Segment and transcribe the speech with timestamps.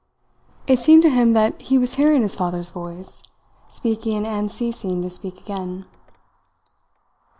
[0.65, 3.21] It seemed to him that he was hearing his father's voice,
[3.67, 5.85] speaking and ceasing to speak again.